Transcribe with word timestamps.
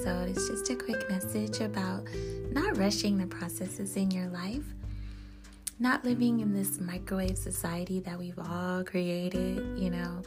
episode 0.00 0.34
is 0.34 0.48
just 0.48 0.70
a 0.70 0.74
quick 0.74 1.10
message 1.10 1.60
about 1.60 2.02
not 2.52 2.74
rushing 2.78 3.18
the 3.18 3.26
processes 3.26 3.96
in 3.96 4.10
your 4.10 4.28
life, 4.28 4.64
not 5.78 6.02
living 6.06 6.40
in 6.40 6.54
this 6.54 6.80
microwave 6.80 7.36
society 7.36 8.00
that 8.00 8.18
we've 8.18 8.38
all 8.38 8.82
created, 8.82 9.78
you 9.78 9.90
know, 9.90 10.22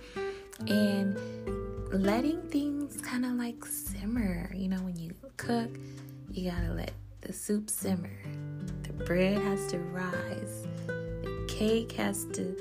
and 0.68 1.18
letting 1.92 2.39
things 2.50 3.02
kind 3.02 3.25
of 3.25 3.32
like 3.32 3.66
simmer. 3.66 4.52
You 4.54 4.70
know, 4.70 4.78
when 4.78 4.96
you 4.96 5.12
cook, 5.38 5.70
you 6.30 6.52
gotta 6.52 6.74
let 6.74 6.92
the 7.21 7.34
soup 7.34 7.68
simmer, 7.68 8.14
the 8.84 8.94
bread 9.05 9.42
has 9.42 9.66
to 9.71 9.80
rise, 9.80 10.68
the 10.86 11.46
cake 11.47 11.94
has 11.94 12.25
to 12.33 12.55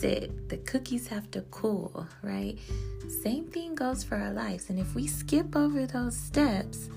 sit, 0.00 0.48
the 0.48 0.58
cookies 0.58 1.08
have 1.08 1.30
to 1.32 1.42
cool, 1.50 2.06
right? 2.22 2.58
Same 3.22 3.46
thing 3.46 3.74
goes 3.74 4.04
for 4.04 4.16
our 4.16 4.32
lives. 4.32 4.70
And 4.70 4.78
if 4.78 4.94
we 4.94 5.06
skip 5.06 5.56
over 5.56 5.86
those 5.86 6.16
steps, 6.16 6.88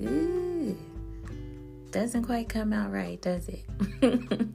ooh, 0.00 0.76
doesn't 1.90 2.24
quite 2.24 2.48
come 2.48 2.72
out 2.72 2.92
right, 2.92 3.20
does 3.20 3.48
it? 3.48 3.64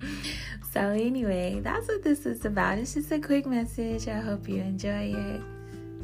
so, 0.73 0.79
anyway, 0.89 1.59
that's 1.59 1.87
what 1.87 2.03
this 2.03 2.25
is 2.25 2.45
about. 2.45 2.77
It's 2.77 2.93
just 2.93 3.11
a 3.11 3.19
quick 3.19 3.45
message. 3.45 4.07
I 4.07 4.19
hope 4.19 4.47
you 4.49 4.61
enjoy 4.61 5.13
it. 5.15 5.41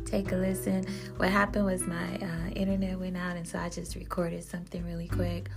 Take 0.05 0.31
a 0.31 0.35
listen. 0.35 0.85
What 1.17 1.29
happened 1.29 1.65
was 1.65 1.87
my 1.87 2.15
uh, 2.21 2.49
internet 2.55 2.99
went 2.99 3.17
out, 3.17 3.35
and 3.35 3.47
so 3.47 3.57
I 3.57 3.69
just 3.69 3.95
recorded 3.95 4.43
something 4.43 4.85
really 4.85 5.07
quick 5.07 5.49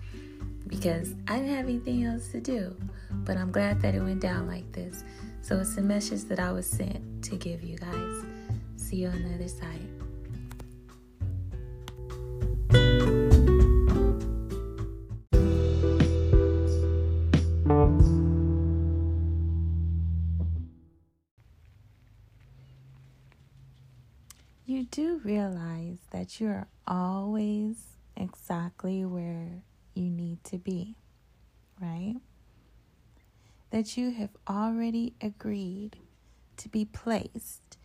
because 0.67 1.15
I 1.29 1.37
didn't 1.37 1.55
have 1.55 1.67
anything 1.67 2.05
else 2.05 2.29
to 2.29 2.41
do. 2.41 2.75
But 3.11 3.37
I'm 3.37 3.53
glad 3.53 3.81
that 3.83 3.95
it 3.95 4.01
went 4.01 4.21
down 4.21 4.47
like 4.47 4.71
this. 4.73 5.05
So 5.47 5.61
it's 5.61 5.77
a 5.77 5.81
message 5.81 6.25
that 6.25 6.41
I 6.41 6.51
was 6.51 6.67
sent 6.67 7.23
to 7.23 7.37
give 7.37 7.63
you 7.63 7.77
guys. 7.79 8.25
See 8.75 8.97
you 8.97 9.07
on 9.07 9.23
the 9.23 9.33
other 9.37 9.47
side. 9.47 9.79
You 24.65 24.83
do 24.91 25.21
realize 25.23 25.99
that 26.11 26.41
you 26.41 26.49
are 26.49 26.67
always 26.89 27.77
exactly 28.17 29.05
where 29.05 29.63
you 29.95 30.11
need 30.11 30.43
to 30.43 30.59
be, 30.59 30.97
right? 31.81 32.17
That 33.71 33.97
you 33.97 34.11
have 34.11 34.31
already 34.49 35.15
agreed 35.21 35.97
to 36.57 36.69
be 36.69 36.85
placed 36.85 37.79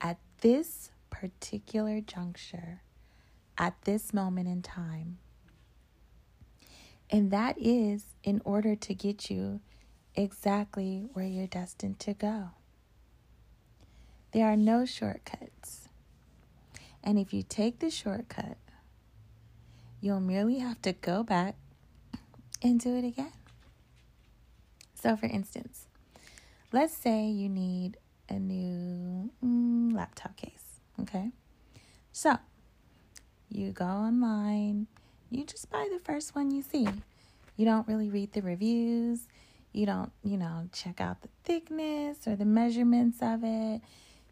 at 0.00 0.18
this 0.40 0.90
particular 1.10 2.00
juncture, 2.00 2.82
at 3.58 3.74
this 3.84 4.12
moment 4.14 4.48
in 4.48 4.62
time. 4.62 5.18
And 7.10 7.30
that 7.30 7.56
is 7.58 8.04
in 8.24 8.40
order 8.44 8.74
to 8.74 8.94
get 8.94 9.30
you 9.30 9.60
exactly 10.14 11.04
where 11.12 11.26
you're 11.26 11.46
destined 11.46 11.98
to 12.00 12.14
go. 12.14 12.50
There 14.32 14.46
are 14.46 14.56
no 14.56 14.84
shortcuts. 14.84 15.88
And 17.02 17.18
if 17.18 17.32
you 17.32 17.42
take 17.42 17.78
the 17.78 17.90
shortcut, 17.90 18.56
you'll 20.00 20.20
merely 20.20 20.58
have 20.58 20.82
to 20.82 20.92
go 20.92 21.22
back 21.22 21.54
and 22.62 22.80
do 22.80 22.96
it 22.96 23.04
again. 23.04 23.32
So, 25.00 25.14
for 25.14 25.26
instance, 25.26 25.86
let's 26.72 26.96
say 26.96 27.26
you 27.26 27.48
need 27.48 27.98
a 28.28 28.38
new 28.38 29.30
mm, 29.44 29.94
laptop 29.94 30.36
case, 30.36 30.80
okay? 31.00 31.30
So, 32.12 32.38
you 33.50 33.72
go 33.72 33.84
online, 33.84 34.86
you 35.30 35.44
just 35.44 35.70
buy 35.70 35.86
the 35.92 36.00
first 36.00 36.34
one 36.34 36.50
you 36.50 36.62
see. 36.62 36.88
You 37.56 37.66
don't 37.66 37.86
really 37.86 38.08
read 38.08 38.32
the 38.32 38.40
reviews, 38.40 39.28
you 39.72 39.84
don't, 39.84 40.12
you 40.24 40.38
know, 40.38 40.68
check 40.72 41.00
out 41.00 41.20
the 41.20 41.28
thickness 41.44 42.26
or 42.26 42.34
the 42.34 42.46
measurements 42.46 43.18
of 43.20 43.40
it. 43.44 43.82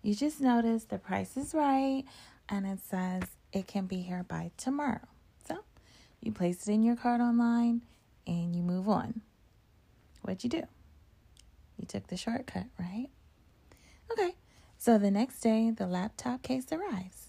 You 0.02 0.14
just 0.14 0.40
notice 0.40 0.84
the 0.84 0.98
price 0.98 1.36
is 1.36 1.54
right 1.54 2.04
and 2.48 2.66
it 2.66 2.78
says 2.80 3.22
it 3.52 3.66
can 3.66 3.86
be 3.86 4.00
here 4.00 4.24
by 4.26 4.50
tomorrow. 4.56 5.06
So, 5.46 5.58
you 6.22 6.32
place 6.32 6.66
it 6.66 6.72
in 6.72 6.82
your 6.82 6.96
cart 6.96 7.20
online 7.20 7.82
and 8.26 8.56
you 8.56 8.62
move 8.62 8.88
on. 8.88 9.20
What'd 10.24 10.42
you 10.42 10.48
do? 10.48 10.62
You 11.76 11.86
took 11.86 12.06
the 12.06 12.16
shortcut, 12.16 12.64
right? 12.78 13.08
Okay, 14.10 14.34
so 14.78 14.96
the 14.96 15.10
next 15.10 15.40
day, 15.40 15.70
the 15.70 15.86
laptop 15.86 16.42
case 16.42 16.64
arrives. 16.72 17.26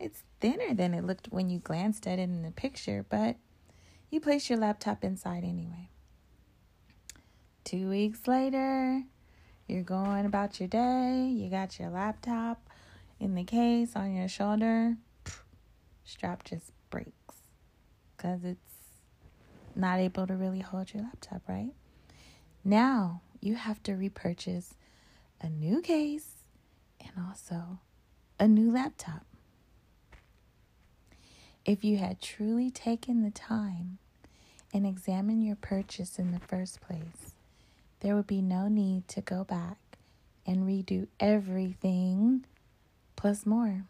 It's 0.00 0.22
thinner 0.40 0.72
than 0.72 0.94
it 0.94 1.04
looked 1.04 1.28
when 1.28 1.50
you 1.50 1.58
glanced 1.58 2.06
at 2.06 2.18
it 2.18 2.22
in 2.22 2.40
the 2.40 2.50
picture, 2.50 3.04
but 3.06 3.36
you 4.08 4.20
place 4.20 4.48
your 4.48 4.58
laptop 4.58 5.04
inside 5.04 5.44
anyway. 5.44 5.90
Two 7.62 7.90
weeks 7.90 8.26
later, 8.26 9.02
you're 9.68 9.82
going 9.82 10.24
about 10.24 10.60
your 10.60 10.68
day, 10.70 11.30
you 11.30 11.50
got 11.50 11.78
your 11.78 11.90
laptop 11.90 12.70
in 13.20 13.34
the 13.34 13.44
case 13.44 13.96
on 13.96 14.14
your 14.14 14.28
shoulder, 14.28 14.96
strap 16.04 16.42
just 16.42 16.72
breaks 16.88 17.36
because 18.16 18.44
it's 18.44 18.60
not 19.76 19.98
able 19.98 20.26
to 20.26 20.34
really 20.34 20.60
hold 20.60 20.94
your 20.94 21.02
laptop, 21.02 21.42
right? 21.46 21.72
Now 22.64 23.20
you 23.40 23.56
have 23.56 23.82
to 23.82 23.92
repurchase 23.92 24.74
a 25.40 25.50
new 25.50 25.82
case 25.82 26.30
and 26.98 27.10
also 27.28 27.80
a 28.40 28.48
new 28.48 28.72
laptop. 28.72 29.26
If 31.66 31.84
you 31.84 31.98
had 31.98 32.22
truly 32.22 32.70
taken 32.70 33.22
the 33.22 33.30
time 33.30 33.98
and 34.72 34.86
examined 34.86 35.44
your 35.44 35.56
purchase 35.56 36.18
in 36.18 36.32
the 36.32 36.40
first 36.40 36.80
place, 36.80 37.34
there 38.00 38.14
would 38.14 38.26
be 38.26 38.40
no 38.42 38.68
need 38.68 39.08
to 39.08 39.20
go 39.20 39.44
back 39.44 39.78
and 40.46 40.66
redo 40.66 41.06
everything 41.20 42.44
plus 43.16 43.44
more. 43.46 43.84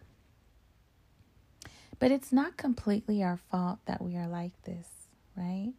But 1.98 2.10
it's 2.10 2.32
not 2.32 2.56
completely 2.56 3.22
our 3.22 3.36
fault 3.36 3.78
that 3.86 4.02
we 4.02 4.16
are 4.16 4.28
like 4.28 4.60
this, 4.62 4.88
right? 5.36 5.72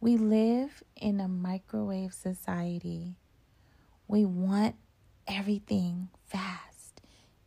We 0.00 0.16
live 0.16 0.82
in 0.96 1.20
a 1.20 1.28
microwave 1.28 2.14
society. 2.14 3.16
We 4.08 4.24
want 4.24 4.76
everything 5.28 6.08
fast, 6.26 7.02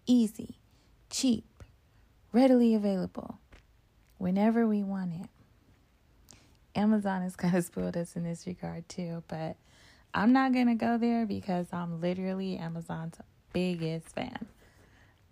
easy, 0.05 0.59
cheap, 1.09 1.63
readily 2.31 2.75
available, 2.75 3.39
whenever 4.19 4.67
we 4.67 4.83
want 4.83 5.13
it. 5.13 5.29
Amazon 6.75 7.23
has 7.23 7.35
kind 7.37 7.55
of 7.55 7.63
spoiled 7.65 7.97
us 7.97 8.15
in 8.15 8.23
this 8.23 8.45
regard 8.45 8.87
too, 8.87 9.23
but 9.27 9.55
I'm 10.13 10.31
not 10.31 10.53
going 10.53 10.67
to 10.67 10.75
go 10.75 10.99
there 10.99 11.25
because 11.25 11.67
I'm 11.73 12.01
literally 12.01 12.57
Amazon's 12.57 13.15
biggest 13.51 14.09
fan. 14.09 14.45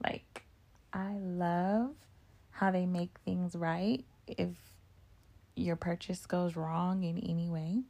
Like, 0.03 0.43
I 0.91 1.17
love 1.19 1.91
how 2.49 2.71
they 2.71 2.87
make 2.87 3.11
things 3.23 3.55
right. 3.55 4.03
If 4.25 4.49
your 5.61 5.75
purchase 5.75 6.25
goes 6.25 6.55
wrong 6.55 7.03
in 7.03 7.17
any 7.17 7.49
way. 7.49 7.83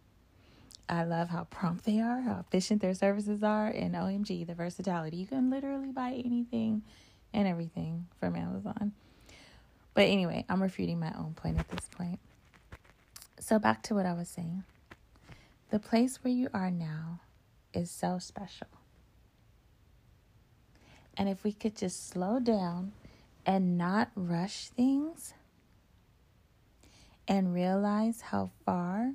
I 0.90 1.04
love 1.04 1.30
how 1.30 1.46
prompt 1.46 1.86
they 1.86 2.02
are, 2.02 2.22
how 2.22 2.40
efficient 2.40 2.82
their 2.82 2.94
services 2.94 3.44
are, 3.44 3.68
and 3.68 3.96
OMG, 3.96 4.46
the 4.46 4.54
versatility. 4.54 5.18
You 5.18 5.26
can 5.26 5.50
literally 5.50 5.92
buy 5.92 6.22
anything 6.26 6.84
and 7.34 7.48
everything 7.48 8.08
from 8.20 8.36
Amazon. 8.36 8.92
But 9.94 10.06
anyway, 10.06 10.46
I'm 10.50 10.62
refuting 10.62 11.00
my 11.00 11.14
own 11.18 11.34
point 11.34 11.60
at 11.60 11.70
this 11.70 11.90
point. 11.96 12.20
So, 13.40 13.58
back 13.58 13.84
to 13.84 13.96
what 13.96 14.06
I 14.06 14.14
was 14.14 14.30
saying. 14.30 14.64
The 15.70 15.80
place 15.80 16.24
where 16.24 16.34
you 16.34 16.50
are 16.54 16.72
now 16.72 17.22
is 17.74 17.90
so 17.90 18.20
special. 18.20 18.68
And 21.18 21.30
if 21.30 21.44
we 21.44 21.54
could 21.54 21.76
just 21.76 22.10
slow 22.10 22.40
down 22.40 22.94
and 23.46 23.78
not 23.78 24.12
rush 24.16 24.68
things, 24.68 25.34
and 27.32 27.54
realize 27.54 28.20
how 28.20 28.52
far 28.66 29.14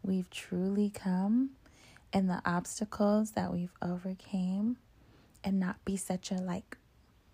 we've 0.00 0.30
truly 0.30 0.88
come 0.88 1.50
and 2.12 2.30
the 2.30 2.40
obstacles 2.46 3.32
that 3.32 3.52
we've 3.52 3.74
overcame 3.82 4.76
and 5.42 5.58
not 5.58 5.84
be 5.84 5.96
such 5.96 6.30
a 6.30 6.36
like 6.36 6.76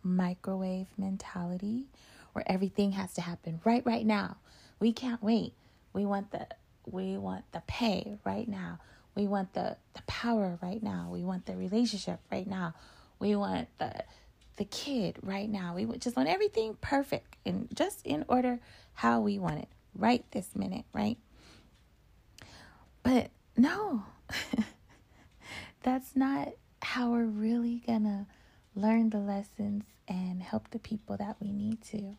microwave 0.03 0.87
mentality 0.97 1.85
where 2.33 2.51
everything 2.51 2.93
has 2.93 3.13
to 3.13 3.21
happen 3.21 3.61
right 3.67 3.85
right 3.85 4.07
now. 4.07 4.39
We 4.81 4.95
can't 4.95 5.23
wait. 5.23 5.53
We 5.93 6.07
want 6.07 6.31
the 6.31 6.47
we 6.87 7.19
want 7.19 7.45
the 7.53 7.63
pay 7.67 8.17
right 8.25 8.49
now. 8.49 8.79
We 9.15 9.27
want 9.27 9.53
the 9.53 9.77
the 9.93 10.03
power 10.07 10.59
right 10.63 10.83
now. 10.83 11.11
We 11.13 11.23
want 11.23 11.45
the 11.45 11.55
relationship 11.55 12.21
right 12.33 12.47
now. 12.47 12.73
We 13.19 13.37
want 13.37 13.69
the 13.77 13.93
the 14.57 14.65
kid 14.65 15.19
right 15.23 15.51
now. 15.51 15.75
We 15.75 15.85
just 15.99 16.17
want 16.17 16.31
everything 16.31 16.79
perfect 16.81 17.37
and 17.45 17.69
just 17.75 18.07
in 18.07 18.25
order 18.27 18.59
how 18.95 19.21
we 19.21 19.39
want 19.39 19.59
it 19.59 19.69
right 19.95 20.25
this 20.33 20.55
minute, 20.55 20.85
right? 20.93 21.19
But 23.03 23.31
no, 23.57 24.05
that's 25.83 26.15
not 26.17 26.51
how 26.83 27.11
we're 27.13 27.25
really 27.25 27.83
gonna 27.87 28.27
learn 28.75 29.11
the 29.11 29.19
lessons 29.19 29.85
and 30.07 30.43
help 30.43 30.71
the 30.71 30.79
people 30.79 31.17
that 31.17 31.37
we 31.41 31.53
need 31.53 31.83
to. 31.83 32.17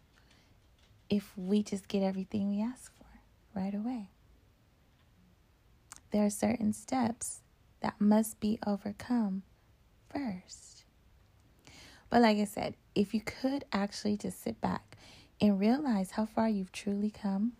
if 1.09 1.31
we 1.37 1.63
just 1.63 1.87
get 1.87 2.03
everything 2.03 2.49
we 2.49 2.61
ask 2.61 2.91
for 2.97 3.59
right 3.59 3.73
away. 3.73 4.09
There 6.11 6.25
are 6.25 6.29
certain 6.29 6.73
steps 6.73 7.41
that 7.81 7.99
must 7.99 8.39
be 8.39 8.59
overcome 8.65 9.43
first. 10.09 10.83
But 12.09 12.21
like 12.21 12.37
I 12.37 12.45
said, 12.45 12.75
if 12.95 13.13
you 13.13 13.21
could 13.21 13.65
actually 13.71 14.17
just 14.17 14.41
sit 14.41 14.59
back 14.61 14.97
and 15.41 15.59
realize 15.59 16.11
how 16.11 16.25
far 16.25 16.49
you've 16.49 16.71
truly 16.71 17.09
come, 17.09 17.53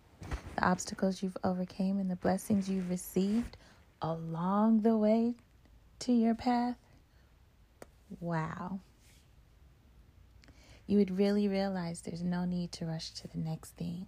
the 0.56 0.64
obstacles 0.64 1.22
you've 1.22 1.36
overcame 1.42 1.98
and 1.98 2.10
the 2.10 2.16
blessings 2.16 2.68
you've 2.68 2.90
received 2.90 3.56
along 4.02 4.80
the 4.80 4.96
way 4.96 5.34
to 6.00 6.12
your 6.12 6.34
path, 6.34 6.76
wow. 8.20 8.80
You 10.86 10.98
would 10.98 11.16
really 11.16 11.48
realize 11.48 12.00
there's 12.00 12.22
no 12.22 12.44
need 12.44 12.72
to 12.72 12.86
rush 12.86 13.10
to 13.10 13.28
the 13.28 13.38
next 13.38 13.76
thing, 13.76 14.06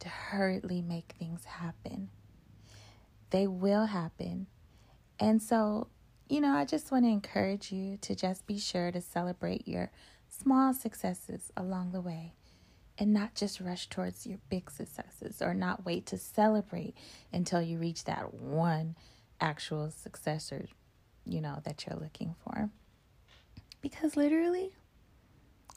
to 0.00 0.08
hurriedly 0.08 0.80
make 0.80 1.14
things 1.18 1.44
happen. 1.44 2.08
They 3.30 3.46
will 3.46 3.86
happen. 3.86 4.46
And 5.20 5.42
so, 5.42 5.88
you 6.28 6.40
know, 6.40 6.54
I 6.54 6.64
just 6.64 6.90
want 6.90 7.04
to 7.04 7.10
encourage 7.10 7.70
you 7.70 7.98
to 7.98 8.14
just 8.14 8.46
be 8.46 8.58
sure 8.58 8.90
to 8.90 9.00
celebrate 9.00 9.68
your 9.68 9.90
small 10.28 10.72
successes 10.72 11.52
along 11.56 11.92
the 11.92 12.00
way 12.00 12.32
and 13.02 13.12
not 13.12 13.34
just 13.34 13.60
rush 13.60 13.88
towards 13.88 14.28
your 14.28 14.38
big 14.48 14.70
successes 14.70 15.42
or 15.42 15.54
not 15.54 15.84
wait 15.84 16.06
to 16.06 16.16
celebrate 16.16 16.94
until 17.32 17.60
you 17.60 17.76
reach 17.76 18.04
that 18.04 18.32
one 18.32 18.94
actual 19.40 19.90
success 19.90 20.52
or 20.52 20.66
you 21.26 21.40
know 21.40 21.58
that 21.64 21.84
you're 21.84 21.98
looking 21.98 22.36
for. 22.44 22.70
Because 23.80 24.16
literally 24.16 24.70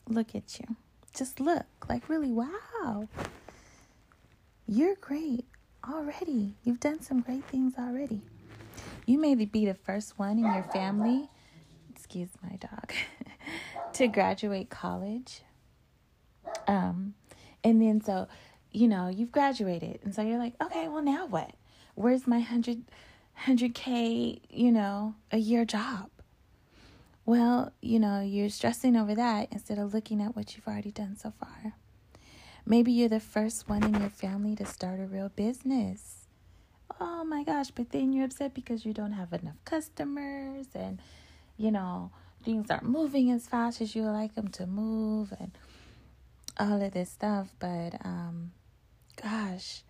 look 0.08 0.36
at 0.36 0.60
you. 0.60 0.76
Just 1.16 1.40
look 1.40 1.66
like 1.90 2.08
really 2.10 2.32
wow. 2.32 3.10
You're 4.68 4.94
great 4.94 5.46
already. 5.84 6.54
You've 6.64 6.80
done 6.80 7.02
some 7.02 7.22
great 7.22 7.46
things 7.46 7.74
already. 7.80 8.22
You 9.08 9.18
may 9.18 9.34
be 9.34 9.66
the 9.66 9.74
first 9.74 10.20
one 10.20 10.38
in 10.38 10.46
your 10.46 10.70
family 10.72 11.28
excuse 11.90 12.30
my 12.44 12.56
dog 12.58 12.94
to 13.94 14.08
graduate 14.08 14.70
college 14.70 15.42
um, 16.68 17.14
and 17.64 17.82
then 17.82 18.02
so, 18.02 18.28
you 18.72 18.88
know, 18.88 19.08
you've 19.08 19.32
graduated. 19.32 20.00
And 20.04 20.14
so 20.14 20.22
you're 20.22 20.40
like, 20.40 20.54
okay, 20.62 20.88
well, 20.88 21.02
now 21.02 21.26
what? 21.26 21.52
Where's 21.96 22.28
my 22.28 22.38
100, 22.38 22.84
100K, 23.46 24.42
you 24.50 24.72
know, 24.72 25.16
a 25.32 25.38
year 25.38 25.66
job? 25.66 26.10
Well, 27.26 27.72
you 27.82 28.00
know, 28.00 28.22
you're 28.22 28.50
stressing 28.50 28.96
over 28.96 29.16
that 29.16 29.48
instead 29.52 29.80
of 29.80 29.94
looking 29.94 30.22
at 30.22 30.36
what 30.36 30.56
you've 30.56 30.68
already 30.68 30.92
done 30.92 31.16
so 31.18 31.34
far. 31.40 31.74
Maybe 32.68 32.92
you're 32.92 33.10
the 33.10 33.20
first 33.20 33.68
one 33.68 33.84
in 33.84 34.00
your 34.00 34.10
family 34.10 34.56
to 34.56 34.66
start 34.66 35.00
a 35.00 35.06
real 35.06 35.30
business. 35.30 36.28
Oh 37.00 37.24
my 37.24 37.44
gosh, 37.44 37.72
but 37.72 37.92
then 37.92 38.14
you're 38.14 38.26
upset 38.26 38.54
because 38.54 38.86
you 38.86 38.94
don't 38.94 39.14
have 39.14 39.34
enough 39.34 39.58
customers 39.66 40.68
and, 40.76 41.00
you 41.58 41.72
know, 41.72 42.12
things 42.44 42.70
aren't 42.70 42.84
moving 42.84 43.32
as 43.32 43.48
fast 43.48 43.82
as 43.82 43.96
you 43.96 44.04
like 44.04 44.36
them 44.36 44.48
to 44.50 44.68
move. 44.68 45.34
And 45.40 45.52
all 46.58 46.82
of 46.82 46.92
this 46.94 47.10
stuff, 47.10 47.48
but 47.60 47.96
um, 48.04 48.52
gosh, 49.22 49.84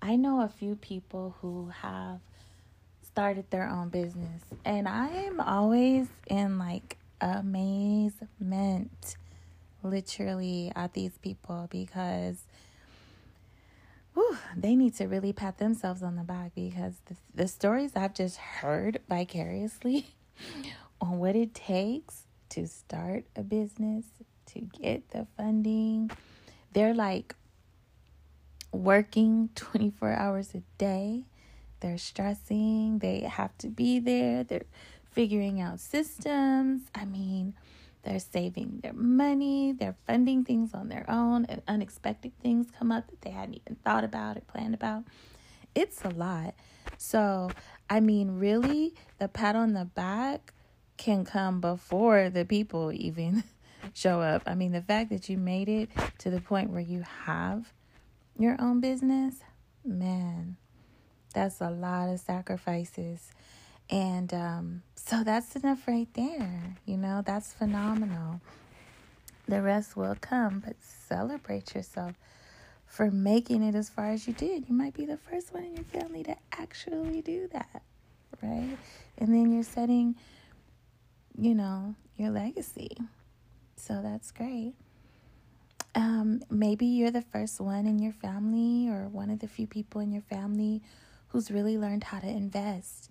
I 0.00 0.16
know 0.16 0.42
a 0.42 0.48
few 0.48 0.76
people 0.76 1.36
who 1.40 1.70
have 1.80 2.20
started 3.04 3.50
their 3.50 3.68
own 3.68 3.88
business, 3.88 4.42
and 4.64 4.88
I 4.88 5.08
am 5.08 5.40
always 5.40 6.06
in 6.26 6.58
like 6.58 6.96
amazement, 7.20 9.16
literally, 9.82 10.72
at 10.74 10.92
these 10.94 11.16
people 11.18 11.68
because. 11.70 12.36
Whew, 14.14 14.36
they 14.54 14.76
need 14.76 14.94
to 14.96 15.06
really 15.06 15.32
pat 15.32 15.56
themselves 15.56 16.02
on 16.02 16.16
the 16.16 16.22
back 16.22 16.54
because 16.54 16.92
the, 17.06 17.16
the 17.34 17.48
stories 17.48 17.92
I've 17.96 18.12
just 18.12 18.36
heard 18.36 19.00
vicariously 19.08 20.06
on 21.00 21.18
what 21.18 21.34
it 21.34 21.54
takes 21.54 22.26
to 22.50 22.66
start 22.66 23.24
a 23.34 23.42
business, 23.42 24.04
to 24.54 24.60
get 24.60 25.10
the 25.10 25.26
funding. 25.36 26.10
They're 26.72 26.94
like 26.94 27.34
working 28.72 29.50
24 29.54 30.12
hours 30.12 30.54
a 30.54 30.62
day. 30.78 31.24
They're 31.80 31.98
stressing. 31.98 32.98
They 32.98 33.20
have 33.20 33.56
to 33.58 33.68
be 33.68 33.98
there. 33.98 34.44
They're 34.44 34.64
figuring 35.10 35.60
out 35.60 35.80
systems. 35.80 36.82
I 36.94 37.04
mean, 37.04 37.54
they're 38.02 38.18
saving 38.18 38.80
their 38.82 38.92
money. 38.92 39.72
They're 39.72 39.96
funding 40.06 40.44
things 40.44 40.74
on 40.74 40.88
their 40.88 41.04
own, 41.08 41.44
and 41.46 41.62
unexpected 41.68 42.32
things 42.40 42.66
come 42.76 42.90
up 42.90 43.08
that 43.08 43.20
they 43.20 43.30
hadn't 43.30 43.54
even 43.54 43.76
thought 43.84 44.04
about 44.04 44.36
or 44.36 44.40
planned 44.40 44.74
about. 44.74 45.04
It's 45.74 46.04
a 46.04 46.10
lot. 46.10 46.54
So, 46.98 47.50
I 47.88 48.00
mean, 48.00 48.38
really, 48.38 48.94
the 49.18 49.28
pat 49.28 49.56
on 49.56 49.72
the 49.72 49.84
back 49.84 50.52
can 50.96 51.24
come 51.24 51.60
before 51.60 52.30
the 52.30 52.44
people 52.44 52.92
even 52.92 53.44
show 53.94 54.20
up. 54.20 54.42
I 54.46 54.54
mean, 54.54 54.72
the 54.72 54.82
fact 54.82 55.10
that 55.10 55.28
you 55.28 55.36
made 55.36 55.68
it 55.68 55.90
to 56.18 56.30
the 56.30 56.40
point 56.40 56.70
where 56.70 56.80
you 56.80 57.04
have 57.24 57.72
your 58.38 58.56
own 58.60 58.80
business, 58.80 59.36
man, 59.84 60.56
that's 61.34 61.60
a 61.60 61.70
lot 61.70 62.08
of 62.08 62.20
sacrifices. 62.20 63.32
And 63.90 64.32
um, 64.32 64.82
so 64.94 65.24
that's 65.24 65.56
enough 65.56 65.86
right 65.86 66.08
there. 66.14 66.76
You 66.86 66.96
know, 66.96 67.22
that's 67.24 67.52
phenomenal. 67.52 68.40
The 69.48 69.60
rest 69.60 69.96
will 69.96 70.16
come, 70.20 70.62
but 70.64 70.76
celebrate 70.80 71.74
yourself 71.74 72.14
for 72.86 73.10
making 73.10 73.62
it 73.62 73.74
as 73.74 73.88
far 73.90 74.10
as 74.10 74.26
you 74.26 74.34
did. 74.34 74.68
You 74.68 74.74
might 74.74 74.94
be 74.94 75.06
the 75.06 75.16
first 75.16 75.52
one 75.52 75.64
in 75.64 75.74
your 75.74 75.84
family 75.84 76.22
to 76.24 76.36
actually 76.52 77.22
do 77.22 77.48
that, 77.52 77.82
right? 78.42 78.76
And 79.18 79.34
then 79.34 79.52
you're 79.52 79.62
setting, 79.62 80.14
you 81.36 81.54
know, 81.54 81.94
your 82.16 82.30
legacy. 82.30 82.96
So 83.82 84.00
that's 84.00 84.30
great. 84.30 84.74
Um, 85.96 86.40
maybe 86.48 86.86
you're 86.86 87.10
the 87.10 87.20
first 87.20 87.60
one 87.60 87.84
in 87.84 87.98
your 87.98 88.12
family 88.12 88.88
or 88.88 89.08
one 89.08 89.28
of 89.28 89.40
the 89.40 89.48
few 89.48 89.66
people 89.66 90.00
in 90.00 90.12
your 90.12 90.22
family 90.22 90.80
who's 91.28 91.50
really 91.50 91.76
learned 91.76 92.04
how 92.04 92.20
to 92.20 92.28
invest. 92.28 93.10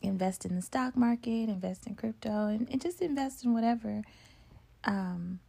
Invest 0.00 0.44
in 0.44 0.54
the 0.54 0.62
stock 0.62 0.96
market, 0.96 1.48
invest 1.48 1.88
in 1.88 1.96
crypto, 1.96 2.46
and, 2.46 2.68
and 2.70 2.80
just 2.80 3.02
invest 3.02 3.44
in 3.44 3.52
whatever. 3.52 4.02
Um, 4.84 5.40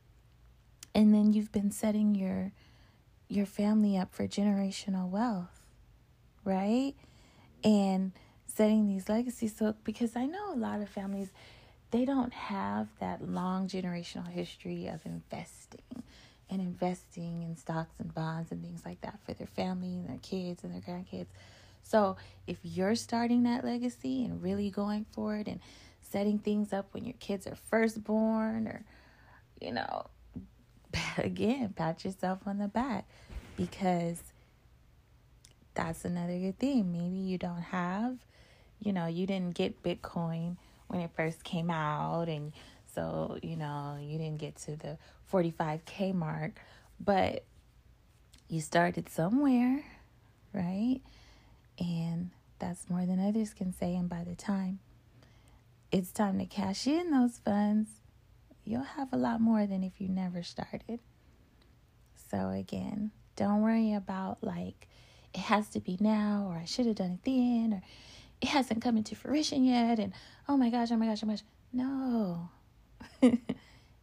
and 0.95 1.13
then 1.13 1.33
you've 1.33 1.51
been 1.51 1.69
setting 1.69 2.15
your 2.15 2.51
your 3.29 3.45
family 3.45 3.95
up 3.95 4.11
for 4.11 4.27
generational 4.27 5.07
wealth, 5.07 5.61
right? 6.43 6.95
And 7.63 8.11
setting 8.47 8.87
these 8.87 9.07
legacies. 9.07 9.55
So 9.55 9.75
because 9.83 10.15
I 10.15 10.25
know 10.25 10.51
a 10.51 10.57
lot 10.57 10.81
of 10.81 10.89
families 10.89 11.29
they 11.91 12.05
don't 12.05 12.33
have 12.33 12.87
that 12.99 13.27
long 13.27 13.67
generational 13.67 14.27
history 14.27 14.87
of 14.87 15.05
investing 15.05 15.81
and 16.49 16.61
investing 16.61 17.43
in 17.43 17.55
stocks 17.55 17.93
and 17.99 18.13
bonds 18.13 18.51
and 18.51 18.61
things 18.63 18.83
like 18.85 18.99
that 19.01 19.19
for 19.25 19.33
their 19.33 19.47
family 19.47 19.93
and 19.93 20.09
their 20.09 20.19
kids 20.21 20.63
and 20.63 20.73
their 20.73 20.81
grandkids. 20.81 21.27
So, 21.83 22.17
if 22.47 22.57
you're 22.63 22.95
starting 22.95 23.43
that 23.43 23.63
legacy 23.65 24.23
and 24.23 24.41
really 24.41 24.69
going 24.69 25.05
for 25.11 25.35
it 25.37 25.47
and 25.47 25.59
setting 26.01 26.39
things 26.39 26.73
up 26.73 26.87
when 26.91 27.05
your 27.05 27.15
kids 27.19 27.47
are 27.47 27.55
first 27.55 28.03
born 28.03 28.67
or 28.67 28.83
you 29.61 29.71
know, 29.71 30.07
again, 31.17 31.73
pat 31.75 32.03
yourself 32.03 32.39
on 32.45 32.57
the 32.57 32.67
back 32.67 33.07
because 33.55 34.21
that's 35.73 36.03
another 36.03 36.37
good 36.37 36.59
thing. 36.59 36.91
Maybe 36.91 37.17
you 37.17 37.37
don't 37.37 37.61
have, 37.61 38.17
you 38.79 38.91
know, 38.91 39.05
you 39.05 39.25
didn't 39.25 39.55
get 39.55 39.83
Bitcoin 39.83 40.57
when 40.91 41.01
it 41.01 41.11
first 41.15 41.43
came 41.43 41.69
out 41.69 42.27
and 42.27 42.51
so 42.93 43.37
you 43.41 43.55
know 43.55 43.97
you 44.01 44.17
didn't 44.17 44.37
get 44.37 44.55
to 44.57 44.75
the 44.75 44.97
45k 45.31 46.13
mark 46.13 46.59
but 46.99 47.45
you 48.49 48.59
started 48.59 49.07
somewhere 49.09 49.83
right? 50.53 50.99
And 51.79 52.31
that's 52.59 52.89
more 52.89 53.05
than 53.05 53.25
others 53.25 53.53
can 53.53 53.73
say 53.73 53.95
and 53.95 54.09
by 54.09 54.23
the 54.23 54.35
time 54.35 54.79
it's 55.91 56.11
time 56.11 56.39
to 56.39 56.45
cash 56.45 56.87
in 56.87 57.11
those 57.11 57.39
funds 57.39 57.89
you'll 58.63 58.83
have 58.83 59.11
a 59.11 59.17
lot 59.17 59.41
more 59.41 59.65
than 59.65 59.83
if 59.83 59.99
you 59.99 60.07
never 60.07 60.43
started. 60.43 60.99
So 62.29 62.49
again 62.49 63.11
don't 63.35 63.61
worry 63.61 63.93
about 63.93 64.37
like 64.41 64.87
it 65.33 65.39
has 65.39 65.69
to 65.69 65.79
be 65.79 65.97
now 66.01 66.47
or 66.49 66.57
i 66.57 66.65
should 66.65 66.85
have 66.85 66.95
done 66.95 67.11
it 67.13 67.23
then 67.23 67.73
or 67.73 67.81
it 68.41 68.49
hasn't 68.49 68.81
come 68.81 68.97
into 68.97 69.15
fruition 69.15 69.63
yet 69.63 69.99
and 69.99 70.13
oh 70.49 70.57
my 70.57 70.69
gosh, 70.69 70.89
oh 70.91 70.97
my 70.97 71.05
gosh, 71.05 71.23
oh 71.23 71.27
my 71.27 71.33
gosh. 71.33 71.43
No. 71.73 72.49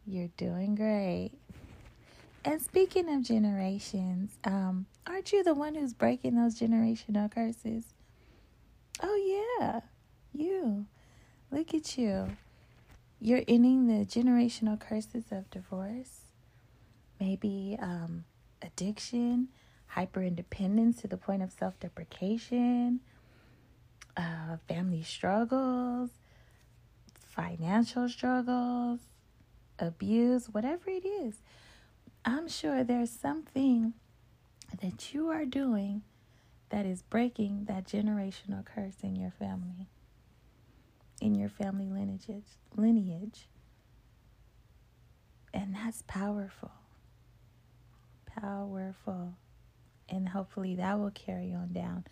You're 0.05 0.29
doing 0.37 0.75
great. 0.75 1.31
And 2.45 2.61
speaking 2.61 3.13
of 3.13 3.21
generations, 3.21 4.31
um, 4.45 4.85
aren't 5.05 5.31
you 5.31 5.43
the 5.43 5.53
one 5.53 5.75
who's 5.75 5.93
breaking 5.93 6.35
those 6.35 6.57
generational 6.59 7.29
curses? 7.29 7.85
Oh, 9.03 9.57
yeah, 9.59 9.81
you. 10.33 10.85
Look 11.51 11.73
at 11.73 11.97
you. 11.97 12.29
You're 13.19 13.43
ending 13.47 13.87
the 13.87 14.05
generational 14.05 14.79
curses 14.79 15.25
of 15.31 15.49
divorce. 15.51 16.21
Maybe 17.19 17.77
um, 17.81 18.23
addiction, 18.61 19.49
hyper 19.87 20.23
independence 20.23 21.01
to 21.01 21.07
the 21.07 21.17
point 21.17 21.43
of 21.43 21.51
self 21.51 21.77
deprecation, 21.79 23.01
uh, 24.19 24.57
family 24.67 25.01
struggles, 25.01 26.09
financial 27.21 28.09
struggles, 28.09 28.99
abuse, 29.79 30.47
whatever 30.47 30.89
it 30.89 31.05
is. 31.05 31.35
I'm 32.25 32.49
sure 32.49 32.83
there's 32.83 33.11
something 33.11 33.93
that 34.81 35.13
you 35.13 35.29
are 35.29 35.45
doing 35.45 36.01
that 36.69 36.85
is 36.85 37.01
breaking 37.01 37.65
that 37.65 37.87
generational 37.87 38.65
curse 38.65 38.97
in 39.01 39.15
your 39.15 39.31
family, 39.31 39.87
in 41.21 41.33
your 41.33 41.49
family 41.49 41.89
lineage, 41.89 42.43
lineage. 42.75 43.47
And 45.53 45.73
that's 45.73 46.03
powerful. 46.07 46.71
Powerful. 48.25 49.33
And 50.09 50.29
hopefully 50.29 50.75
that 50.75 50.99
will 50.99 51.11
carry 51.11 51.53
on 51.53 51.71
down 51.71 52.03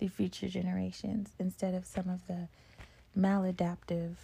the 0.00 0.08
future 0.08 0.48
generations 0.48 1.30
instead 1.38 1.74
of 1.74 1.86
some 1.86 2.08
of 2.08 2.26
the 2.26 2.48
maladaptive 3.16 4.16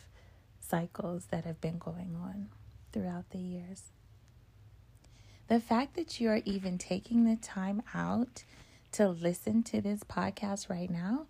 cycles 0.61 1.26
that 1.30 1.45
have 1.45 1.61
been 1.61 1.78
going 1.78 2.16
on 2.21 2.49
throughout 2.92 3.30
the 3.30 3.38
years. 3.38 3.85
The 5.49 5.61
fact 5.61 5.95
that 5.95 6.21
you 6.21 6.28
are 6.30 6.40
even 6.45 6.76
taking 6.76 7.25
the 7.25 7.37
time 7.37 7.83
out 7.95 8.42
to 8.92 9.09
listen 9.09 9.62
to 9.64 9.80
this 9.80 10.02
podcast 10.02 10.68
right 10.68 10.90
now 10.90 11.26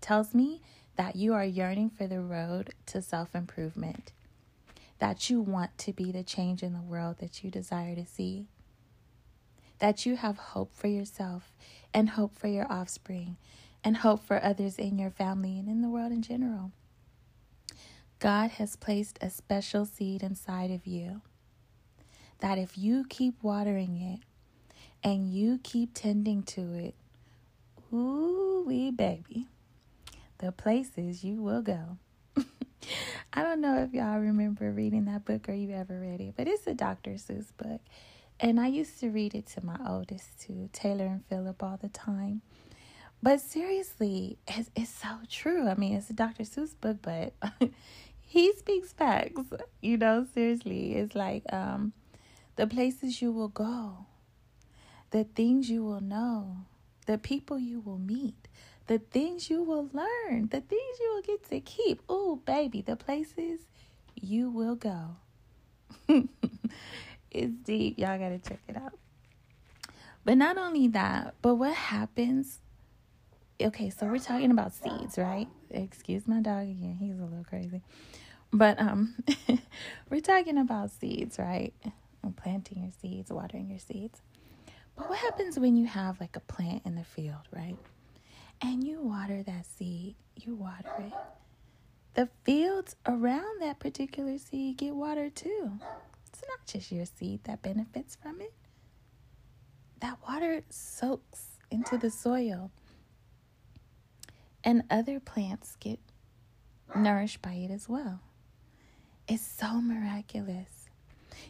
tells 0.00 0.34
me 0.34 0.62
that 0.96 1.16
you 1.16 1.34
are 1.34 1.44
yearning 1.44 1.90
for 1.90 2.06
the 2.06 2.20
road 2.20 2.72
to 2.86 3.02
self 3.02 3.34
improvement, 3.34 4.12
that 5.00 5.28
you 5.28 5.40
want 5.40 5.76
to 5.78 5.92
be 5.92 6.10
the 6.10 6.22
change 6.22 6.62
in 6.62 6.72
the 6.72 6.80
world 6.80 7.16
that 7.18 7.44
you 7.44 7.50
desire 7.50 7.94
to 7.94 8.06
see, 8.06 8.46
that 9.80 10.06
you 10.06 10.16
have 10.16 10.38
hope 10.38 10.74
for 10.74 10.88
yourself 10.88 11.52
and 11.92 12.10
hope 12.10 12.38
for 12.38 12.48
your 12.48 12.70
offspring 12.70 13.36
and 13.88 13.96
hope 13.96 14.22
for 14.22 14.44
others 14.44 14.78
in 14.78 14.98
your 14.98 15.08
family 15.08 15.58
and 15.58 15.66
in 15.66 15.80
the 15.80 15.88
world 15.88 16.12
in 16.12 16.20
general. 16.20 16.72
God 18.18 18.50
has 18.50 18.76
placed 18.76 19.18
a 19.22 19.30
special 19.30 19.86
seed 19.86 20.22
inside 20.22 20.70
of 20.70 20.86
you 20.86 21.22
that 22.40 22.58
if 22.58 22.76
you 22.76 23.06
keep 23.08 23.42
watering 23.42 23.96
it 23.96 24.20
and 25.02 25.32
you 25.32 25.58
keep 25.62 25.94
tending 25.94 26.42
to 26.42 26.74
it, 26.74 26.94
ooh 27.90 28.62
wee 28.66 28.90
baby, 28.90 29.46
the 30.36 30.52
places 30.52 31.24
you 31.24 31.40
will 31.40 31.62
go. 31.62 31.96
I 33.32 33.42
don't 33.42 33.62
know 33.62 33.82
if 33.82 33.94
y'all 33.94 34.18
remember 34.18 34.70
reading 34.70 35.06
that 35.06 35.24
book 35.24 35.48
or 35.48 35.54
you 35.54 35.74
ever 35.74 35.98
read 35.98 36.20
it, 36.20 36.34
but 36.36 36.46
it's 36.46 36.66
a 36.66 36.74
Dr. 36.74 37.12
Seuss 37.12 37.56
book. 37.56 37.80
And 38.38 38.60
I 38.60 38.66
used 38.66 39.00
to 39.00 39.08
read 39.08 39.34
it 39.34 39.46
to 39.54 39.64
my 39.64 39.78
oldest 39.88 40.42
too, 40.42 40.68
Taylor 40.74 41.06
and 41.06 41.24
Philip, 41.24 41.62
all 41.62 41.78
the 41.80 41.88
time. 41.88 42.42
But 43.22 43.40
seriously, 43.40 44.38
it's, 44.46 44.70
it's 44.76 44.90
so 44.90 45.18
true. 45.28 45.68
I 45.68 45.74
mean, 45.74 45.94
it's 45.94 46.10
a 46.10 46.12
Dr. 46.12 46.44
Seuss 46.44 46.74
book, 46.80 46.98
but 47.02 47.34
he 48.20 48.52
speaks 48.52 48.92
facts. 48.92 49.42
You 49.82 49.96
know, 49.96 50.26
seriously, 50.32 50.94
it's 50.94 51.14
like 51.14 51.42
um, 51.52 51.92
the 52.56 52.66
places 52.66 53.20
you 53.20 53.32
will 53.32 53.48
go, 53.48 54.06
the 55.10 55.24
things 55.24 55.68
you 55.68 55.82
will 55.82 56.00
know, 56.00 56.58
the 57.06 57.18
people 57.18 57.58
you 57.58 57.80
will 57.80 57.98
meet, 57.98 58.46
the 58.86 58.98
things 58.98 59.50
you 59.50 59.62
will 59.62 59.90
learn, 59.92 60.48
the 60.48 60.60
things 60.60 60.98
you 61.00 61.12
will 61.14 61.22
get 61.22 61.48
to 61.50 61.60
keep. 61.60 62.02
Oh, 62.08 62.36
baby, 62.36 62.82
the 62.82 62.96
places 62.96 63.60
you 64.14 64.48
will 64.48 64.76
go. 64.76 65.16
it's 67.30 67.54
deep. 67.64 67.98
Y'all 67.98 68.18
got 68.18 68.28
to 68.28 68.38
check 68.38 68.60
it 68.68 68.76
out. 68.76 68.94
But 70.24 70.36
not 70.38 70.56
only 70.58 70.88
that, 70.88 71.34
but 71.42 71.56
what 71.56 71.74
happens 71.74 72.60
okay, 73.60 73.90
so 73.90 74.06
we're 74.06 74.18
talking 74.18 74.50
about 74.50 74.72
seeds, 74.72 75.18
right? 75.18 75.48
Excuse 75.70 76.26
my 76.26 76.40
dog 76.40 76.62
again. 76.62 76.96
He's 76.98 77.18
a 77.18 77.22
little 77.24 77.44
crazy. 77.44 77.82
But 78.52 78.80
um 78.80 79.16
we're 80.10 80.20
talking 80.20 80.58
about 80.58 80.90
seeds, 80.90 81.38
right? 81.38 81.72
And 82.22 82.36
planting 82.36 82.82
your 82.82 82.92
seeds, 83.00 83.30
watering 83.30 83.68
your 83.68 83.78
seeds. 83.78 84.20
But 84.96 85.08
what 85.08 85.18
happens 85.18 85.58
when 85.58 85.76
you 85.76 85.86
have 85.86 86.20
like 86.20 86.36
a 86.36 86.40
plant 86.40 86.82
in 86.84 86.94
the 86.94 87.04
field, 87.04 87.48
right? 87.52 87.76
And 88.60 88.82
you 88.82 89.00
water 89.00 89.42
that 89.44 89.66
seed, 89.66 90.16
you 90.36 90.54
water 90.54 90.90
it. 90.98 91.12
The 92.14 92.28
fields 92.44 92.96
around 93.06 93.60
that 93.60 93.78
particular 93.78 94.38
seed 94.38 94.78
get 94.78 94.94
watered 94.94 95.36
too. 95.36 95.72
It's 96.26 96.42
not 96.48 96.66
just 96.66 96.90
your 96.90 97.06
seed 97.06 97.44
that 97.44 97.62
benefits 97.62 98.16
from 98.16 98.40
it. 98.40 98.52
That 100.00 100.18
water 100.26 100.62
soaks 100.70 101.58
into 101.70 101.96
the 101.98 102.10
soil 102.10 102.72
and 104.64 104.82
other 104.90 105.20
plants 105.20 105.76
get 105.80 105.98
nourished 106.94 107.42
by 107.42 107.52
it 107.52 107.70
as 107.70 107.88
well. 107.88 108.20
It's 109.26 109.46
so 109.46 109.80
miraculous. 109.80 110.88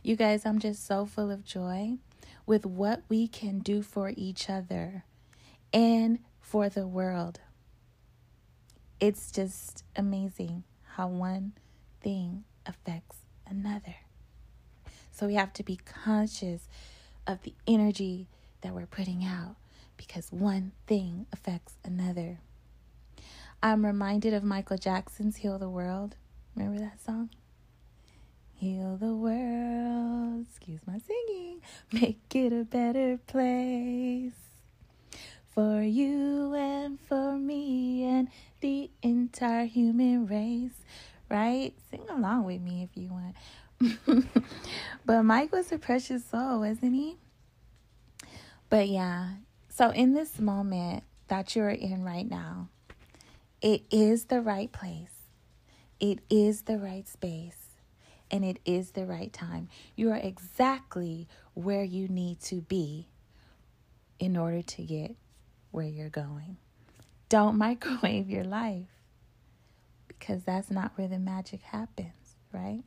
You 0.03 0.17
guys, 0.17 0.45
I'm 0.45 0.59
just 0.59 0.87
so 0.87 1.07
full 1.07 1.31
of 1.31 1.45
joy 1.45 1.99
with 2.47 2.67
what 2.67 3.03
we 3.09 3.29
can 3.29 3.61
do 3.61 3.83
for 3.83 4.13
each 4.17 4.51
other 4.51 5.05
and 5.73 6.19
for 6.41 6.69
the 6.69 6.87
world. 6.87 7.41
It's 9.01 9.31
just 9.31 9.85
amazing 9.95 10.65
how 10.95 11.09
one 11.09 11.53
thing 12.01 12.45
affects 12.67 13.19
another. 13.47 13.97
So 15.13 15.27
we 15.27 15.35
have 15.35 15.53
to 15.55 15.63
be 15.63 15.77
conscious 15.85 16.69
of 17.27 17.43
the 17.43 17.55
energy 17.67 18.29
that 18.63 18.75
we're 18.75 18.87
putting 18.87 19.25
out 19.25 19.57
because 19.97 20.33
one 20.33 20.73
thing 20.87 21.27
affects 21.33 21.75
another. 21.85 22.41
I'm 23.61 23.85
reminded 23.85 24.35
of 24.35 24.45
Michael 24.45 24.79
Jackson's 24.79 25.39
Heal 25.39 25.59
the 25.59 25.69
World. 25.69 26.15
Remember 26.55 26.79
that 26.79 27.03
song? 27.03 27.31
Heal 28.55 28.97
the 28.97 29.13
world, 29.13 30.47
excuse 30.49 30.81
my 30.87 30.99
singing, 30.99 31.61
make 31.93 32.21
it 32.37 32.53
a 32.53 32.63
better 32.63 33.19
place 33.27 34.33
for 35.51 35.83
you 35.83 36.55
and 36.55 37.01
for 37.09 37.37
me 37.37 38.05
and 38.05 38.29
the 38.61 38.91
entire 39.03 39.65
human 39.65 40.27
race, 40.27 40.85
right? 41.29 41.73
Sing 41.91 42.05
along 42.09 42.45
with 42.45 42.61
me 42.61 42.89
if 42.89 42.97
you 42.97 43.11
want. 43.11 44.27
but 45.05 45.23
Mike 45.25 45.51
was 45.51 45.73
a 45.73 45.79
precious 45.79 46.25
soul, 46.25 46.61
wasn't 46.61 46.95
he? 46.95 47.17
But 48.71 48.89
yeah, 48.89 49.31
so 49.69 49.91
in 49.91 50.15
this 50.15 50.39
moment 50.39 51.03
that 51.27 51.57
you're 51.57 51.71
in 51.71 52.05
right 52.05 52.29
now, 52.29 52.69
it 53.61 53.83
is 53.91 54.27
the 54.27 54.41
right 54.41 54.71
place, 54.71 55.15
it 55.99 56.21
is 56.31 56.63
the 56.63 56.79
right 56.79 57.07
space, 57.09 57.81
and 58.31 58.45
it 58.45 58.59
is 58.65 58.93
the 58.93 59.05
right 59.07 59.33
time. 59.33 59.69
You 59.97 60.11
are 60.13 60.17
exactly 60.17 61.27
where 61.55 61.83
you 61.83 62.09
need 62.09 62.41
to 62.43 62.61
be 62.61 63.09
in 64.19 64.37
order 64.37 64.63
to 64.63 64.83
get 64.83 65.17
where 65.71 65.87
you're 65.87 66.09
going. 66.09 66.57
Don't 67.29 67.57
microwave 67.59 68.31
your 68.31 68.45
life 68.45 68.87
because 70.07 70.43
that's 70.45 70.71
not 70.71 70.93
where 70.97 71.09
the 71.09 71.19
magic 71.19 71.63
happens, 71.63 72.37
right? 72.53 72.83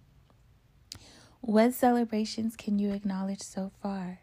What 1.42 1.74
celebrations 1.74 2.56
can 2.56 2.78
you 2.80 2.92
acknowledge 2.92 3.42
so 3.42 3.72
far? 3.82 4.20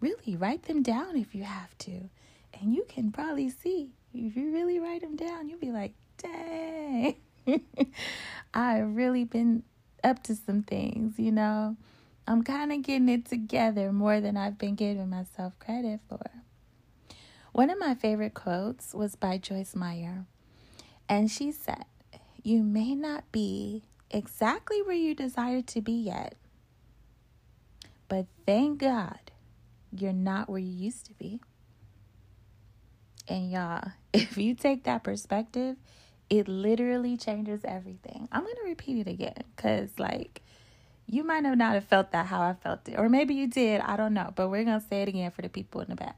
Really, 0.00 0.36
write 0.36 0.64
them 0.64 0.82
down 0.82 1.16
if 1.16 1.34
you 1.34 1.44
have 1.44 1.76
to, 1.78 2.10
and 2.52 2.74
you 2.74 2.84
can 2.88 3.10
probably 3.10 3.50
see 3.50 3.90
if 4.14 4.36
you 4.36 4.52
really 4.52 4.78
write 4.78 5.00
them 5.00 5.16
down, 5.16 5.48
you'll 5.48 5.58
be 5.58 5.72
like, 5.72 5.92
dang, 6.18 7.16
I've 8.54 8.94
really 8.94 9.24
been 9.24 9.64
up 10.02 10.22
to 10.24 10.36
some 10.36 10.62
things, 10.62 11.18
you 11.18 11.32
know. 11.32 11.76
I'm 12.26 12.42
kind 12.42 12.72
of 12.72 12.82
getting 12.82 13.08
it 13.08 13.26
together 13.26 13.92
more 13.92 14.20
than 14.20 14.36
I've 14.36 14.56
been 14.56 14.76
giving 14.76 15.10
myself 15.10 15.58
credit 15.58 16.00
for. 16.08 16.30
One 17.52 17.70
of 17.70 17.78
my 17.78 17.94
favorite 17.94 18.34
quotes 18.34 18.94
was 18.94 19.14
by 19.14 19.38
Joyce 19.38 19.76
Meyer, 19.76 20.24
and 21.08 21.30
she 21.30 21.52
said, 21.52 21.84
You 22.42 22.62
may 22.62 22.94
not 22.94 23.30
be 23.30 23.82
exactly 24.10 24.80
where 24.82 24.96
you 24.96 25.14
desire 25.14 25.62
to 25.62 25.80
be 25.80 25.92
yet, 25.92 26.36
but 28.08 28.26
thank 28.46 28.78
God 28.78 29.18
you're 29.92 30.12
not 30.12 30.48
where 30.48 30.60
you 30.60 30.72
used 30.72 31.06
to 31.06 31.14
be. 31.14 31.40
And 33.28 33.50
y'all, 33.50 33.92
if 34.14 34.38
you 34.38 34.54
take 34.54 34.84
that 34.84 35.02
perspective, 35.02 35.76
it 36.30 36.48
literally 36.48 37.16
changes 37.16 37.60
everything. 37.64 38.28
I'm 38.32 38.42
going 38.42 38.56
to 38.56 38.68
repeat 38.68 39.06
it 39.06 39.10
again 39.10 39.42
because, 39.54 39.90
like, 39.98 40.40
you 41.06 41.24
might 41.24 41.44
have 41.44 41.58
not 41.58 41.74
have 41.74 41.84
felt 41.84 42.12
that 42.12 42.26
how 42.26 42.40
I 42.40 42.54
felt 42.54 42.88
it. 42.88 42.98
Or 42.98 43.08
maybe 43.08 43.34
you 43.34 43.48
did. 43.48 43.80
I 43.80 43.96
don't 43.96 44.14
know. 44.14 44.32
But 44.34 44.48
we're 44.48 44.64
going 44.64 44.80
to 44.80 44.86
say 44.86 45.02
it 45.02 45.08
again 45.08 45.30
for 45.30 45.42
the 45.42 45.48
people 45.48 45.80
in 45.80 45.90
the 45.90 45.96
back. 45.96 46.16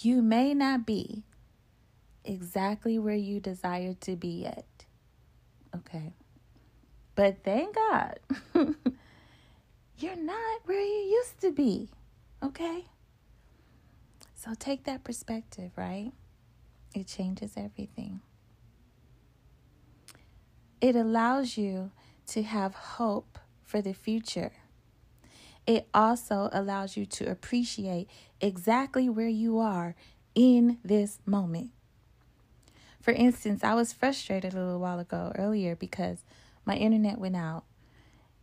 You 0.00 0.22
may 0.22 0.54
not 0.54 0.86
be 0.86 1.24
exactly 2.24 2.98
where 2.98 3.16
you 3.16 3.40
desire 3.40 3.94
to 4.02 4.16
be 4.16 4.42
yet. 4.42 4.86
Okay. 5.74 6.12
But 7.14 7.38
thank 7.44 7.74
God 7.74 8.20
you're 9.98 10.16
not 10.16 10.60
where 10.64 10.80
you 10.80 11.20
used 11.20 11.40
to 11.40 11.50
be. 11.50 11.90
Okay? 12.42 12.84
So 14.42 14.54
take 14.58 14.82
that 14.84 15.04
perspective, 15.04 15.70
right? 15.76 16.10
It 16.96 17.06
changes 17.06 17.52
everything. 17.56 18.22
It 20.80 20.96
allows 20.96 21.56
you 21.56 21.92
to 22.26 22.42
have 22.42 22.74
hope 22.74 23.38
for 23.62 23.80
the 23.80 23.92
future. 23.92 24.50
It 25.64 25.86
also 25.94 26.48
allows 26.52 26.96
you 26.96 27.06
to 27.06 27.30
appreciate 27.30 28.08
exactly 28.40 29.08
where 29.08 29.28
you 29.28 29.60
are 29.60 29.94
in 30.34 30.78
this 30.84 31.20
moment. 31.24 31.70
For 33.00 33.12
instance, 33.12 33.62
I 33.62 33.74
was 33.74 33.92
frustrated 33.92 34.54
a 34.54 34.56
little 34.56 34.80
while 34.80 34.98
ago 34.98 35.30
earlier 35.36 35.76
because 35.76 36.24
my 36.64 36.74
internet 36.74 37.18
went 37.18 37.36
out 37.36 37.62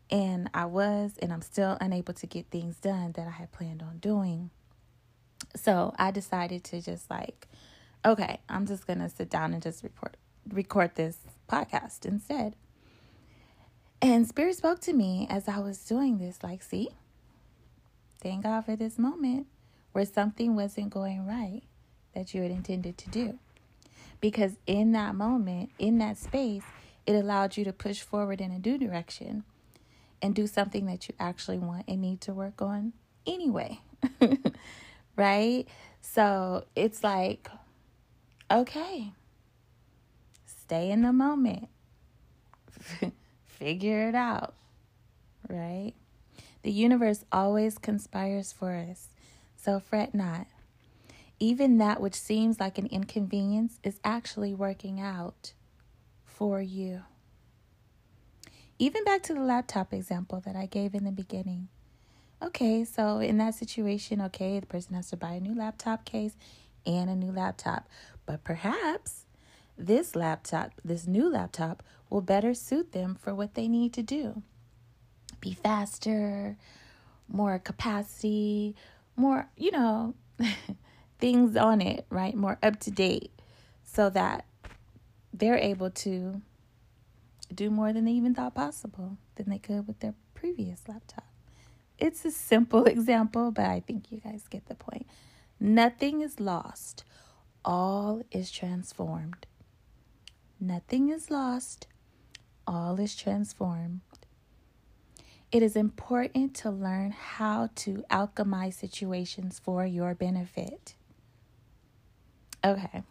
and 0.10 0.50
I 0.53 0.63
was 0.63 1.18
and 1.22 1.34
I'm 1.34 1.41
still 1.41 1.77
unable 1.82 2.13
to 2.13 2.25
get 2.25 2.46
things 2.51 2.77
done 2.77 3.12
that 3.18 3.27
I 3.27 3.32
had 3.32 3.51
planned 3.51 3.82
on 3.82 3.98
doing. 3.98 4.51
So 5.56 5.94
I 5.98 6.12
decided 6.12 6.63
to 6.65 6.82
just 6.82 7.10
like, 7.10 7.48
okay, 8.06 8.39
I'm 8.48 8.65
just 8.65 8.88
gonna 8.88 9.10
sit 9.10 9.29
down 9.29 9.53
and 9.53 9.62
just 9.62 9.84
report 9.84 10.18
record 10.51 10.96
this 10.96 11.18
podcast 11.48 12.06
instead. 12.06 12.56
And 14.01 14.27
Spirit 14.27 14.56
spoke 14.56 14.79
to 14.82 14.94
me 14.94 15.27
as 15.29 15.48
I 15.48 15.60
was 15.60 15.84
doing 15.84 16.18
this, 16.18 16.39
like, 16.41 16.63
see, 16.63 16.89
thank 18.22 18.44
God 18.44 18.65
for 18.65 18.75
this 18.75 18.98
moment 18.98 19.48
where 19.91 20.06
something 20.06 20.56
wasn't 20.56 20.91
going 20.91 21.27
right 21.27 21.63
that 22.13 22.34
you 22.34 22.41
had 22.41 22.51
intended 22.51 22.98
to 22.98 23.10
do. 23.10 23.39
Because 24.22 24.53
in 24.65 24.94
that 24.94 25.15
moment, 25.15 25.72
in 25.79 25.98
that 25.98 26.18
space, 26.18 26.63
it 27.06 27.13
allowed 27.13 27.58
you 27.58 27.63
to 27.65 27.74
push 27.74 28.01
forward 28.01 28.39
in 28.39 28.51
a 28.51 28.60
new 28.60 28.77
direction 28.77 29.44
and 30.22 30.36
do 30.36 30.48
something 30.48 30.86
that 30.86 31.08
you 31.08 31.15
actually 31.20 31.58
want 31.58 31.86
and 31.88 32.01
need 32.01 32.22
to 32.22 32.34
work 32.34 32.62
on 32.62 32.94
anyway. 33.25 33.79
right? 35.16 35.68
So 36.01 36.66
it's 36.75 37.04
like, 37.04 37.50
okay, 38.51 39.12
stay 40.46 40.92
in 40.92 41.01
the 41.01 41.13
moment, 41.13 41.70
figure 43.46 44.08
it 44.10 44.16
out, 44.16 44.54
right? 45.48 45.94
The 46.63 46.72
universe 46.72 47.25
always 47.32 47.78
conspires 47.78 48.51
for 48.51 48.74
us, 48.74 49.10
so 49.56 49.80
fret 49.80 50.13
not. 50.13 50.48
Even 51.39 51.78
that 51.78 52.01
which 52.01 52.16
seems 52.16 52.60
like 52.60 52.78
an 52.78 52.88
inconvenience 52.88 53.80
is 53.84 54.00
actually 54.04 54.54
working 54.54 55.00
out 55.00 55.54
for 56.25 56.62
you. 56.62 57.04
Even 58.78 59.04
back 59.04 59.24
to 59.24 59.34
the 59.34 59.42
laptop 59.42 59.94
example 59.94 60.42
that 60.46 60.56
I 60.56 60.66
gave 60.66 60.94
in 60.94 61.04
the 61.06 61.12
beginning. 61.12 61.70
Okay, 62.41 62.86
so 62.86 63.19
in 63.19 63.38
that 63.38 63.55
situation, 63.55 64.22
okay, 64.22 64.60
the 64.60 64.65
person 64.65 64.96
has 64.96 65.10
to 65.10 65.17
buy 65.17 65.34
a 65.34 65.39
new 65.41 65.53
laptop 65.53 66.05
case 66.05 66.38
and 66.86 67.10
a 67.10 67.15
new 67.15 67.31
laptop. 67.31 67.89
But 68.25 68.46
perhaps 68.46 69.25
this 69.77 70.15
laptop, 70.15 70.72
this 70.84 71.05
new 71.05 71.29
laptop, 71.29 71.84
will 72.10 72.22
better 72.22 72.53
suit 72.53 72.93
them 72.93 73.15
for 73.19 73.36
what 73.36 73.55
they 73.55 73.67
need 73.67 73.91
to 73.93 74.03
do. 74.03 74.41
Be 75.41 75.53
faster, 75.53 76.58
more 77.27 77.60
capacity, 77.60 78.75
more, 79.17 79.50
you 79.58 79.72
know, 79.72 80.15
things 81.19 81.58
on 81.58 81.81
it, 81.81 82.05
right? 82.10 82.36
More 82.36 82.58
up 82.63 82.79
to 82.81 82.91
date 82.91 83.31
so 83.84 84.10
that 84.12 84.46
they're 85.34 85.58
able 85.58 85.89
to 85.89 86.41
do 87.53 87.70
more 87.70 87.92
than 87.92 88.05
they 88.05 88.11
even 88.11 88.33
thought 88.33 88.55
possible 88.55 89.18
than 89.35 89.50
they 89.50 89.59
could 89.59 89.87
with 89.87 90.00
their 90.00 90.14
previous 90.33 90.87
laptop. 90.87 91.28
It's 92.00 92.25
a 92.25 92.31
simple 92.31 92.85
example, 92.96 93.51
but 93.51 93.66
I 93.66 93.81
think 93.81 94.12
you 94.12 94.20
guys 94.20 94.48
get 94.50 94.68
the 94.68 94.75
point. 94.75 95.05
Nothing 95.59 96.22
is 96.22 96.40
lost, 96.40 97.03
all 97.66 98.22
is 98.31 98.50
transformed. 98.50 99.46
Nothing 100.59 101.09
is 101.09 101.29
lost, 101.29 101.88
all 102.66 103.00
is 103.00 103.16
transformed. 103.16 104.01
It 105.51 105.64
is 105.64 105.75
important 105.75 106.55
to 106.57 106.70
learn 106.70 107.12
how 107.12 107.70
to 107.77 108.03
alchemize 108.12 108.75
situations 108.75 109.57
for 109.57 109.85
your 109.85 110.14
benefit. 110.14 110.96
Okay. 112.64 113.03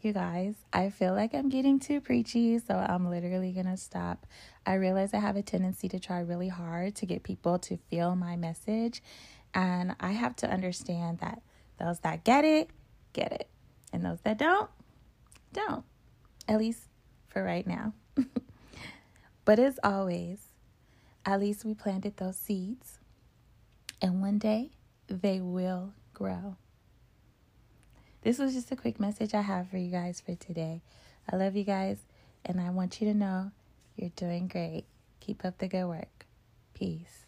You 0.00 0.12
guys, 0.12 0.54
I 0.72 0.90
feel 0.90 1.12
like 1.12 1.34
I'm 1.34 1.48
getting 1.48 1.80
too 1.80 2.00
preachy, 2.00 2.60
so 2.60 2.74
I'm 2.74 3.10
literally 3.10 3.50
going 3.50 3.66
to 3.66 3.76
stop. 3.76 4.28
I 4.64 4.74
realize 4.74 5.12
I 5.12 5.18
have 5.18 5.34
a 5.34 5.42
tendency 5.42 5.88
to 5.88 5.98
try 5.98 6.20
really 6.20 6.46
hard 6.46 6.94
to 6.96 7.06
get 7.06 7.24
people 7.24 7.58
to 7.60 7.76
feel 7.90 8.14
my 8.14 8.36
message, 8.36 9.02
and 9.54 9.96
I 9.98 10.12
have 10.12 10.36
to 10.36 10.48
understand 10.48 11.18
that 11.18 11.42
those 11.80 11.98
that 12.00 12.22
get 12.22 12.44
it, 12.44 12.70
get 13.12 13.32
it, 13.32 13.48
and 13.92 14.04
those 14.04 14.20
that 14.20 14.38
don't, 14.38 14.70
don't. 15.52 15.84
At 16.46 16.58
least 16.58 16.82
for 17.26 17.42
right 17.42 17.66
now. 17.66 17.92
but 19.44 19.58
as 19.58 19.80
always, 19.82 20.38
at 21.26 21.40
least 21.40 21.64
we 21.64 21.74
planted 21.74 22.18
those 22.18 22.36
seeds, 22.36 23.00
and 24.00 24.22
one 24.22 24.38
day 24.38 24.70
they 25.08 25.40
will 25.40 25.92
grow. 26.14 26.56
This 28.28 28.38
was 28.38 28.52
just 28.52 28.70
a 28.70 28.76
quick 28.76 29.00
message 29.00 29.32
I 29.32 29.40
have 29.40 29.70
for 29.70 29.78
you 29.78 29.90
guys 29.90 30.20
for 30.20 30.34
today. 30.34 30.82
I 31.32 31.36
love 31.36 31.56
you 31.56 31.64
guys, 31.64 31.96
and 32.44 32.60
I 32.60 32.68
want 32.68 33.00
you 33.00 33.10
to 33.10 33.14
know 33.14 33.52
you're 33.96 34.10
doing 34.16 34.48
great. 34.48 34.84
Keep 35.18 35.46
up 35.46 35.56
the 35.56 35.66
good 35.66 35.86
work. 35.86 36.26
Peace. 36.74 37.24